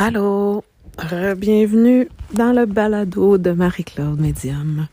[0.00, 0.62] Allô,
[1.36, 4.86] bienvenue dans le balado de Marie-Claude Medium.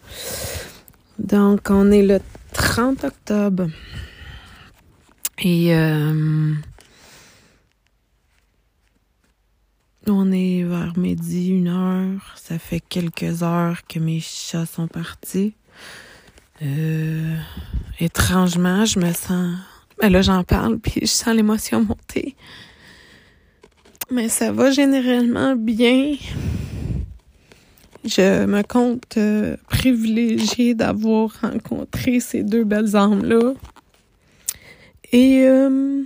[1.19, 2.19] Donc, on est le
[2.53, 3.67] 30 octobre
[5.37, 6.55] et euh,
[10.07, 12.33] on est vers midi, une heure.
[12.35, 15.53] Ça fait quelques heures que mes chats sont partis.
[16.63, 17.35] Euh,
[17.99, 19.55] étrangement, je me sens...
[20.01, 22.35] Ben là, j'en parle, puis je sens l'émotion monter.
[24.15, 26.15] Mais ça va généralement bien.
[28.05, 33.53] Je me compte euh, privilégiée d'avoir rencontré ces deux belles âmes-là.
[35.11, 36.01] Et euh,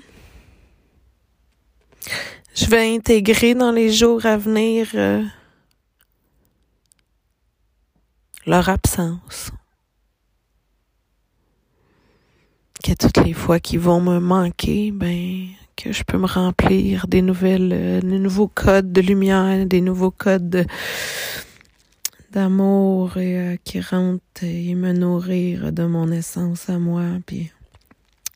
[2.56, 5.24] je vais intégrer dans les jours à venir euh,
[8.48, 9.52] leur absence.
[12.84, 17.22] Que toutes les fois qu'ils vont me manquer, ben que je peux me remplir des
[17.22, 20.66] nouvelles, euh, des nouveaux codes de lumière, des nouveaux codes
[22.34, 27.50] d'amour euh, qui rentrent et me nourrir de mon essence à moi, puis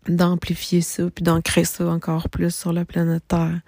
[0.07, 3.59] d'amplifier ça, puis d'ancrer ça encore plus sur la planète Terre.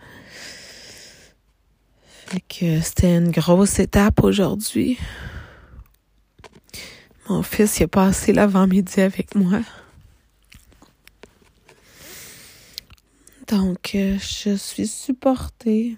[2.28, 4.98] Fait que c'était une grosse étape aujourd'hui.
[7.28, 9.60] Mon fils il a passé l'avant-midi avec moi.
[13.48, 15.98] Donc, euh, je suis supportée.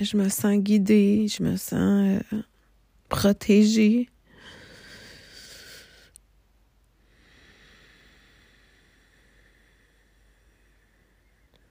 [0.00, 2.42] Je me sens guidée, je me sens euh,
[3.08, 4.08] protégée.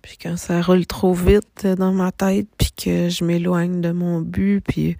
[0.02, 4.22] Puis quand ça roule trop vite dans ma tête, puis que je m'éloigne de mon
[4.22, 4.98] but, puis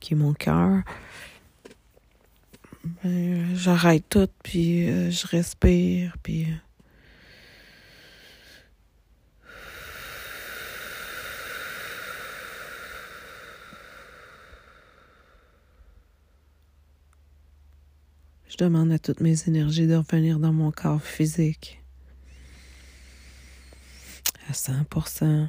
[0.00, 0.82] qui est mon cœur,
[3.04, 6.46] ben, j'arrête tout, puis euh, je respire, puis...
[18.52, 21.82] Je demande à toutes mes énergies de revenir dans mon corps physique
[24.46, 25.48] à 100%.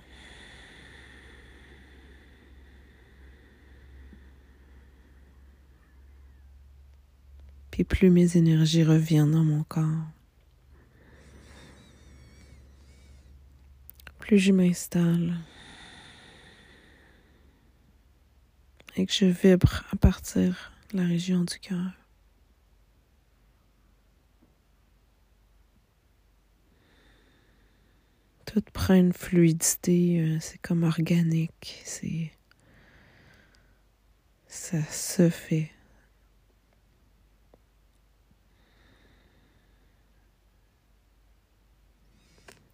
[7.72, 9.84] Puis plus mes énergies reviennent dans mon corps,
[14.20, 15.36] plus je m'installe
[18.96, 22.03] et que je vibre à partir de la région du cœur.
[28.54, 32.32] Tout prend une fluidité, euh, c'est comme organique, c'est
[34.48, 35.72] ça se fait.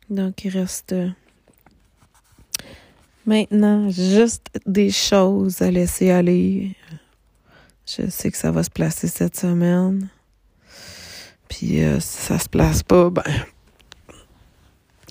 [0.10, 0.94] Donc il reste
[3.26, 6.76] maintenant juste des choses à laisser aller.
[7.86, 10.10] Je sais que ça va se placer cette semaine.
[11.48, 13.24] Puis euh, si ça se place pas, ben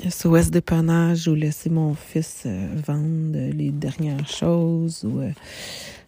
[0.07, 5.33] SOS dépannage ou laisser mon fils euh, vendre les dernières choses ou euh,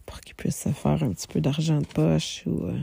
[0.07, 2.79] pour qu'il puisse se faire un petit peu d'argent de poche ou euh,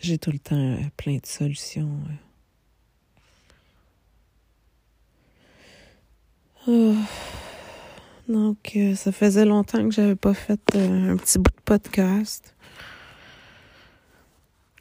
[0.00, 1.90] j'ai tout le temps plein de solutions.
[6.68, 6.94] Oh.
[8.28, 12.56] Donc ça faisait longtemps que j'avais pas fait un petit bout de podcast.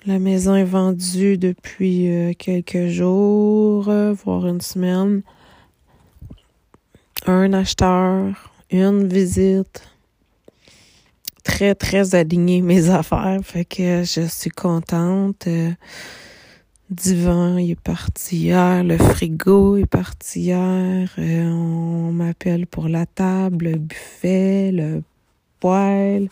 [0.08, 5.24] La maison est vendue depuis euh, quelques jours, euh, voire une semaine.
[7.26, 9.82] Un acheteur, une visite.
[11.44, 13.40] Très, très aligné mes affaires.
[13.42, 15.48] Fait que je suis contente.
[15.48, 15.72] Euh,
[16.92, 18.84] divan est parti hier.
[18.84, 21.10] Le frigo est parti hier.
[21.18, 25.02] on m'appelle pour la table, le buffet, le
[25.60, 26.30] poêle.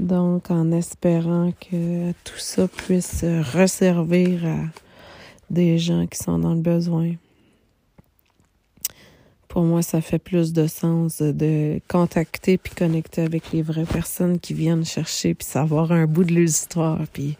[0.00, 3.22] Donc, en espérant que tout ça puisse
[3.52, 4.56] resservir à
[5.50, 7.12] des gens qui sont dans le besoin.
[9.46, 14.40] Pour moi, ça fait plus de sens de contacter puis connecter avec les vraies personnes
[14.40, 17.36] qui viennent chercher puis savoir un bout de l'histoire puis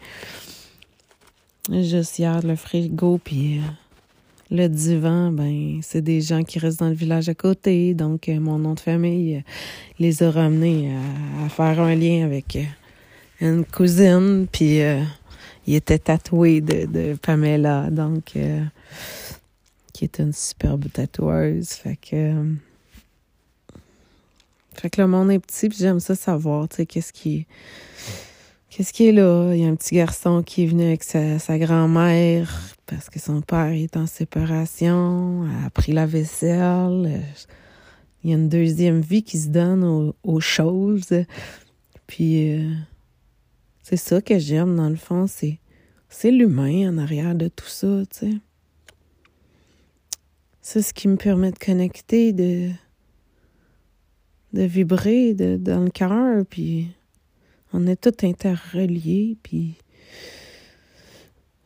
[1.67, 3.61] juste hier le frigo puis euh,
[4.51, 7.93] le divan, ben, c'est des gens qui restent dans le village à côté.
[7.93, 9.41] Donc, euh, mon nom de famille euh,
[9.97, 10.93] les a ramenés
[11.43, 12.63] à, faire un lien avec euh,
[13.39, 14.47] une cousine.
[14.51, 14.81] Puis,
[15.67, 18.35] il était tatoué de, Pamela, donc,
[19.93, 21.69] qui est une superbe tatoueuse.
[21.69, 22.33] Fait que,
[24.73, 27.45] fait que le monde est petit, puis j'aime ça savoir, tu sais, qu'est-ce qui
[28.71, 29.51] Qu'est-ce qui est là?
[29.53, 32.49] Il y a un petit garçon qui est venu avec sa, grand-mère
[32.85, 37.21] parce que son père est en séparation, a pris la vaisselle.
[38.23, 41.13] il y a une deuxième vie qui se donne aux, choses.
[42.07, 42.71] Puis euh,
[43.83, 45.59] c'est ça que j'aime dans le fond, c'est
[46.07, 48.37] c'est l'humain en arrière de tout ça, tu sais.
[50.61, 52.69] C'est ce qui me permet de connecter, de
[54.53, 56.87] de vibrer de, dans le cœur, puis
[57.73, 59.75] on est tous interreliés, puis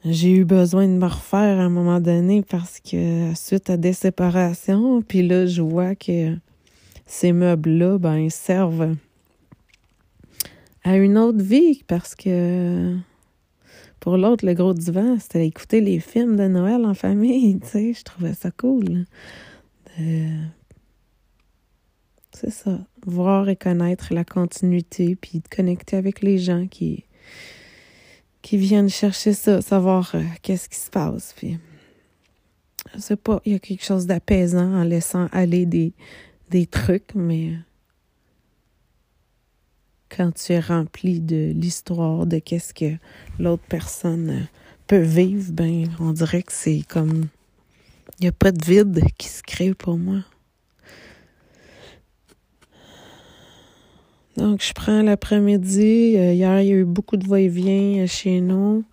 [0.03, 3.93] j'ai eu besoin de me refaire à un moment donné parce que suite à des
[3.93, 6.35] séparations, puis là, je vois que
[7.07, 8.95] ces meubles-là, ben, ils servent
[10.83, 12.95] à une autre vie parce que
[13.99, 17.93] pour l'autre, le gros divan, c'était écouter les films de Noël en famille, tu sais,
[17.93, 19.05] je trouvais ça cool.
[22.35, 27.05] C'est ça, voir et connaître la continuité, puis de connecter avec les gens qui
[28.41, 31.33] qui viennent chercher ça, savoir euh, qu'est-ce qui se passe.
[31.35, 31.57] Puis,
[32.93, 35.93] je sais pas, il y a quelque chose d'apaisant en laissant aller des,
[36.51, 37.53] des trucs, mais
[40.09, 42.97] quand tu es rempli de l'histoire, de qu'est-ce que
[43.39, 44.43] l'autre personne euh,
[44.85, 47.27] peut vivre, ben, on dirait que c'est comme,
[48.19, 50.23] il n'y a pas de vide qui se crée pour moi.
[54.37, 56.17] Donc, je prends l'après-midi.
[56.17, 58.83] Euh, hier, il y a eu beaucoup de va-et-vient euh, chez nous.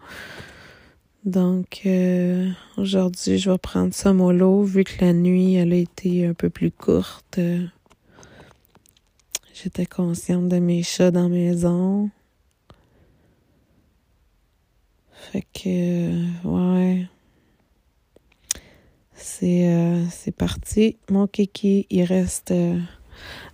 [1.25, 6.27] Donc, euh, aujourd'hui, je vais prendre ça mollo, vu que la nuit, elle a été
[6.27, 7.41] un peu plus courte.
[9.53, 12.11] J'étais consciente de mes chats dans la maison.
[15.13, 17.07] Fait que, ouais.
[19.15, 20.97] C'est, c'est parti.
[21.09, 22.53] Mon kiki, il reste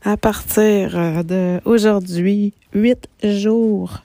[0.04, 4.02] à partir euh, de aujourd'hui, huit jours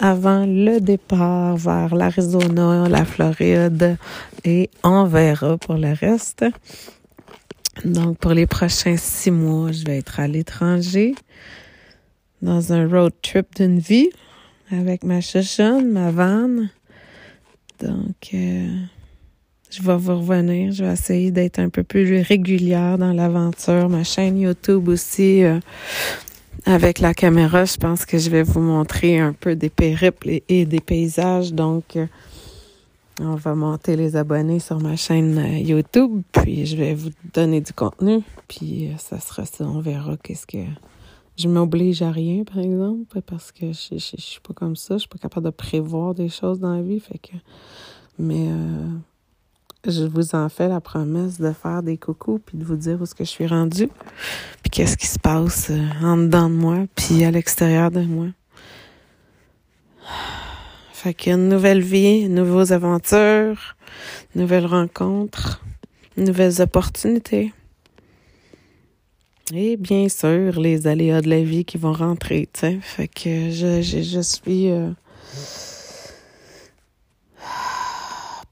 [0.00, 3.96] avant le départ vers l'Arizona, la Floride
[4.44, 6.44] et on verra pour le reste.
[7.84, 11.14] Donc, pour les prochains six mois, je vais être à l'étranger
[12.42, 14.10] dans un road trip d'une vie
[14.70, 16.70] avec ma chouchonne, ma vanne.
[17.80, 18.68] Donc, euh,
[19.74, 20.72] je vais vous revenir.
[20.72, 23.88] Je vais essayer d'être un peu plus régulière dans l'aventure.
[23.88, 25.42] Ma chaîne YouTube aussi.
[25.42, 25.58] Euh,
[26.66, 30.64] avec la caméra, je pense que je vais vous montrer un peu des périples et,
[30.64, 31.52] des paysages.
[31.52, 32.06] Donc, euh,
[33.20, 37.60] on va monter les abonnés sur ma chaîne euh, YouTube, puis je vais vous donner
[37.60, 39.64] du contenu, puis ça sera ça.
[39.64, 40.64] On verra qu'est-ce que
[41.36, 44.94] je m'oblige à rien, par exemple, parce que je, je, suis pas comme ça.
[44.94, 47.36] Je suis pas capable de prévoir des choses dans la vie, fait que.
[48.18, 48.48] Mais
[49.86, 53.04] je vous en fais la promesse de faire des coucous puis de vous dire où
[53.04, 53.88] est-ce que je suis rendue
[54.62, 58.26] puis qu'est-ce qui se passe euh, en dedans de moi puis à l'extérieur de moi.
[60.92, 63.76] Fait qu'il y a une nouvelle vie, nouvelles aventures,
[64.34, 65.62] nouvelles rencontres,
[66.16, 67.52] nouvelles opportunités.
[69.52, 72.78] Et bien sûr, les aléas de la vie qui vont rentrer, tu sais.
[72.80, 74.90] Fait que je, je, je suis euh,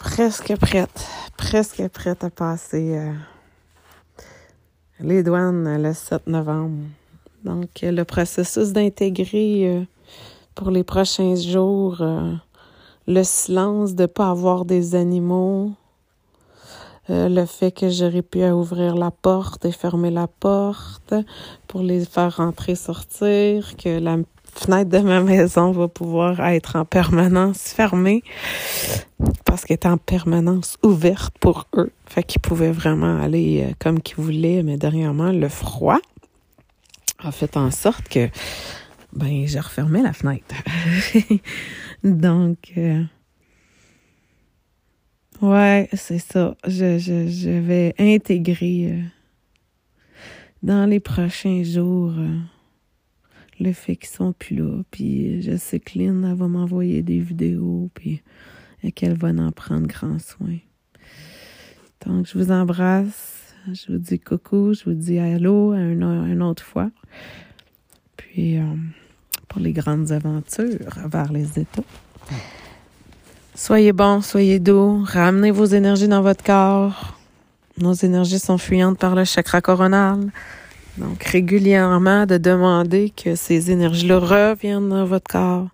[0.02, 1.06] presque prête
[1.36, 3.12] presque prête à passer euh,
[4.98, 6.84] les douanes le 7 novembre.
[7.44, 9.84] Donc, le processus d'intégrer euh,
[10.56, 12.34] pour les prochains jours euh,
[13.06, 15.72] le silence de ne pas avoir des animaux,
[17.08, 21.14] le fait que j'aurais pu ouvrir la porte et fermer la porte
[21.66, 24.18] pour les faire rentrer, sortir, que la
[24.54, 28.22] fenêtre de ma maison va pouvoir être en permanence fermée
[29.44, 31.92] parce qu'elle est en permanence ouverte pour eux.
[32.06, 35.98] Fait qu'ils pouvaient vraiment aller euh, comme qu'ils voulaient, mais dernièrement, le froid
[37.18, 38.28] a fait en sorte que
[39.12, 40.54] ben j'ai refermé la fenêtre.
[42.04, 43.02] Donc euh,
[45.40, 46.56] ouais, c'est ça.
[46.66, 49.02] Je, je, je, vais intégrer euh,
[50.62, 52.14] dans les prochains jours
[53.62, 54.82] le fait qu'ils sont plus là.
[54.90, 58.22] Puis je sais que Lynn, va m'envoyer des vidéos, puis
[58.94, 60.58] qu'elle va en prendre grand soin.
[62.06, 63.54] Donc, je vous embrasse.
[63.72, 64.74] Je vous dis coucou.
[64.74, 66.90] Je vous dis allô à une, autre fois.
[68.16, 68.64] Puis, euh,
[69.48, 71.82] pour les grandes aventures vers les États.
[73.54, 75.04] Soyez bons, soyez doux.
[75.04, 77.18] Ramenez vos énergies dans votre corps.
[77.78, 80.32] Nos énergies sont fuyantes par le chakra coronal.
[80.98, 85.68] Donc, régulièrement, de demander que ces énergies-là reviennent dans votre corps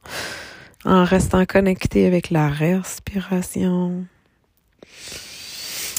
[0.84, 4.04] en restant connecté avec la respiration.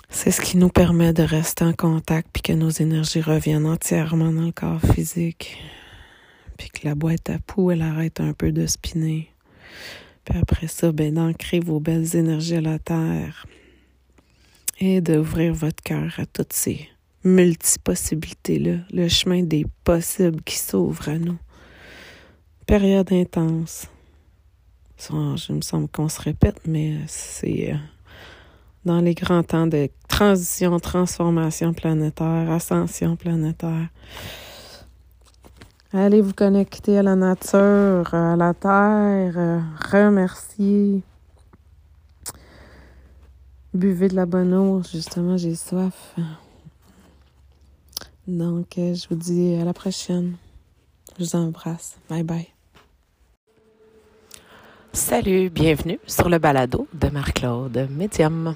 [0.10, 4.32] C'est ce qui nous permet de rester en contact puis que nos énergies reviennent entièrement
[4.32, 5.62] dans le corps physique.
[6.58, 9.32] Puis que la boîte à poux, elle arrête un peu de spinner.
[10.26, 13.46] Puis après ça, ben, d'ancrer vos belles énergies à la terre
[14.80, 16.90] et d'ouvrir votre cœur à toutes ces
[17.24, 21.38] multi-possibilités-là, le chemin des possibles qui s'ouvre à nous.
[22.66, 23.88] Période intense.
[25.00, 27.78] je me semble qu'on se répète, mais c'est euh,
[28.86, 33.90] dans les grands temps de transition, transformation planétaire, ascension planétaire.
[35.92, 39.60] Allez vous connecter à la nature, à la terre, euh,
[39.92, 41.02] remercier.
[43.74, 46.16] Buvez de la bonne eau, justement, j'ai soif.
[48.30, 50.36] Donc, euh, je vous dis à la prochaine.
[51.18, 51.98] Je vous embrasse.
[52.10, 52.48] Bye bye.
[54.94, 58.56] Salut, bienvenue sur le balado de Marc-Claude Médium.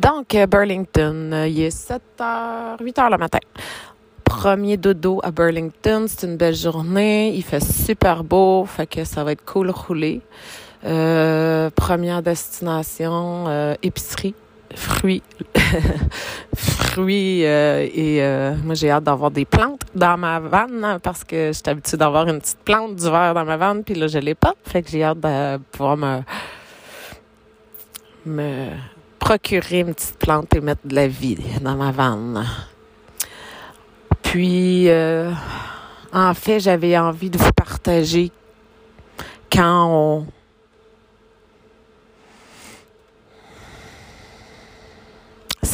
[0.00, 3.38] Donc, euh, Burlington, il est 7 h, 8 h le matin
[4.24, 6.06] premier dodo à Burlington.
[6.08, 7.34] C'est une belle journée.
[7.34, 8.64] Il fait super beau.
[8.66, 10.20] Fait ça va être cool rouler.
[10.84, 14.34] Euh, première destination, euh, épicerie,
[14.74, 15.22] fruits,
[16.54, 21.52] fruits euh, et moi j'ai hâte d'avoir des plantes dans ma vanne hein, parce que
[21.52, 24.54] j'étais habituée d'avoir une petite plante d'hiver dans ma vanne puis là je l'ai pas.
[24.64, 26.20] Fait que j'ai hâte de pouvoir me
[28.26, 28.70] me
[29.18, 32.46] procurer une petite plante et mettre de la vie dans ma vanne.
[34.22, 35.32] Puis, euh,
[36.12, 38.30] en fait, j'avais envie de vous partager
[39.50, 40.26] quand on...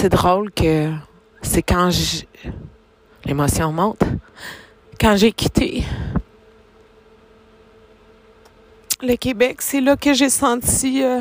[0.03, 0.91] C'est drôle que
[1.43, 1.89] c'est quand
[3.25, 4.03] l'émotion monte.
[5.01, 5.85] Quand j'ai quitté
[9.01, 11.21] le Québec, c'est là que j'ai senti euh,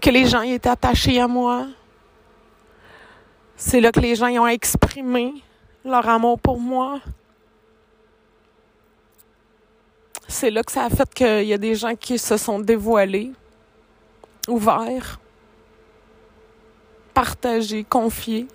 [0.00, 1.66] que les gens étaient attachés à moi.
[3.56, 5.42] C'est là que les gens ont exprimé
[5.84, 7.00] leur amour pour moi.
[10.28, 13.32] C'est là que ça a fait qu'il y a des gens qui se sont dévoilés,
[14.46, 15.18] ouverts,
[17.16, 18.46] partagés, confiés,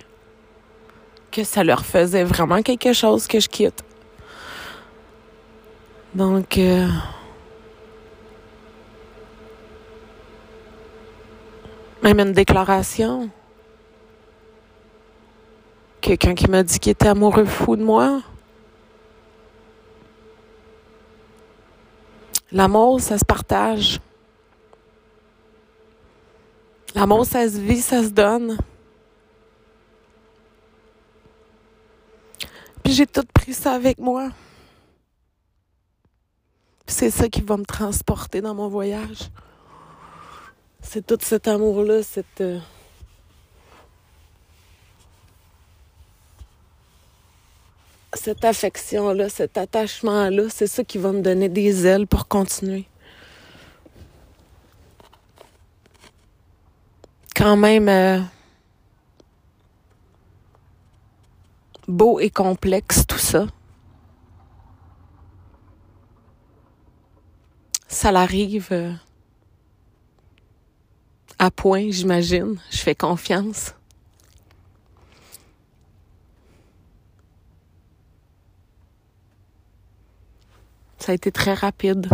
[1.31, 3.83] que ça leur faisait vraiment quelque chose que je quitte.
[6.13, 6.87] Donc, euh,
[12.03, 13.31] même une déclaration.
[15.99, 18.21] Quelqu'un qui m'a dit qu'il était amoureux fou de moi.
[22.51, 23.99] L'amour, ça se partage.
[26.95, 28.57] L'amour, ça se vit, ça se donne.
[32.83, 34.29] Puis j'ai tout pris ça avec moi.
[36.87, 39.29] C'est ça qui va me transporter dans mon voyage.
[40.81, 42.41] C'est tout cet amour-là, cette...
[42.41, 42.59] Euh,
[48.13, 52.85] cette affection-là, cet attachement-là, c'est ça qui va me donner des ailes pour continuer.
[57.41, 58.19] Quand même euh,
[61.87, 63.47] beau et complexe tout ça.
[67.87, 68.93] Ça l'arrive euh,
[71.39, 72.59] à point, j'imagine.
[72.69, 73.73] Je fais confiance.
[80.99, 82.07] Ça a été très rapide.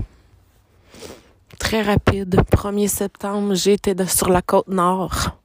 [1.67, 2.33] Très rapide.
[2.49, 5.37] 1er septembre, j'étais sur la côte nord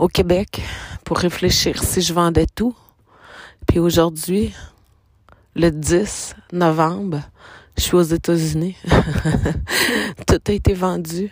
[0.00, 0.60] au Québec
[1.04, 2.74] pour réfléchir si je vendais tout.
[3.64, 4.52] Puis aujourd'hui,
[5.54, 7.20] le 10 novembre,
[7.78, 8.76] je suis aux États-Unis.
[10.26, 11.30] tout a été vendu.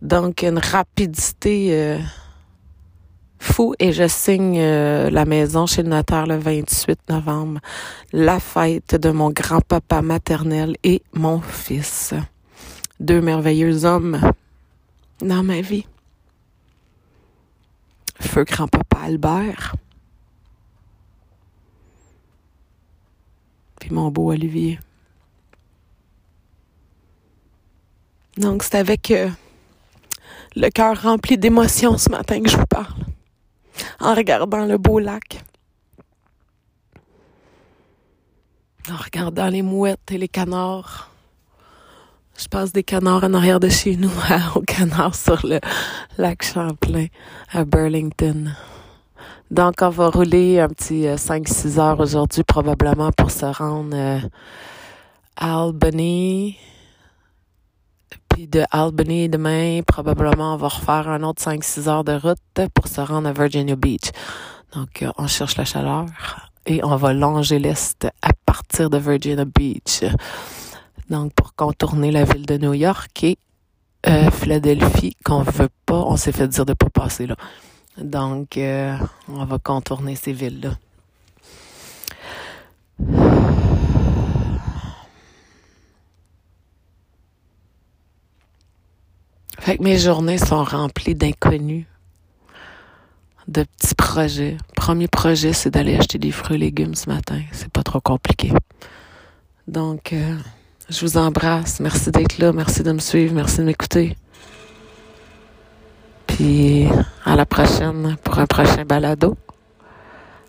[0.00, 1.98] Donc, une rapidité euh,
[3.38, 7.60] fou et je signe euh, la maison chez le notaire le 28 novembre,
[8.12, 12.12] la fête de mon grand-papa maternel et mon fils.
[13.02, 14.20] Deux merveilleux hommes
[15.20, 15.84] dans ma vie.
[18.20, 19.74] Feu grand-papa Albert.
[23.80, 24.78] Puis mon beau Olivier.
[28.36, 29.28] Donc c'est avec euh,
[30.54, 32.94] le cœur rempli d'émotions ce matin que je vous parle
[33.98, 35.42] en regardant le beau lac,
[38.88, 41.11] en regardant les mouettes et les canards.
[42.36, 44.10] Je passe des canards en arrière de chez nous
[44.54, 45.60] au canard sur le
[46.18, 47.06] lac Champlain
[47.52, 48.54] à Burlington.
[49.50, 54.18] Donc, on va rouler un petit 5-6 euh, heures aujourd'hui probablement pour se rendre euh,
[55.36, 56.56] à Albany,
[58.30, 62.88] puis de Albany demain, probablement, on va refaire un autre 5-6 heures de route pour
[62.88, 64.10] se rendre à Virginia Beach.
[64.74, 66.06] Donc, euh, on cherche la chaleur
[66.64, 70.02] et on va longer l'Est à partir de Virginia Beach.
[71.10, 73.38] Donc, pour contourner la ville de New York et
[74.06, 77.36] euh, Philadelphie, qu'on veut pas, on s'est fait dire de pas passer là.
[77.98, 78.96] Donc, euh,
[79.28, 80.76] on va contourner ces villes-là.
[89.58, 91.86] Fait que mes journées sont remplies d'inconnus,
[93.46, 94.56] de petits projets.
[94.74, 97.40] Premier projet, c'est d'aller acheter des fruits et légumes ce matin.
[97.52, 98.52] C'est pas trop compliqué.
[99.68, 100.36] Donc, euh,
[100.92, 101.80] je vous embrasse.
[101.80, 102.52] Merci d'être là.
[102.52, 103.34] Merci de me suivre.
[103.34, 104.16] Merci de m'écouter.
[106.26, 106.86] Puis,
[107.24, 109.36] à la prochaine pour un prochain balado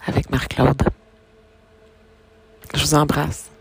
[0.06, 0.84] avec Marc-Claude.
[2.74, 3.53] Je vous embrasse.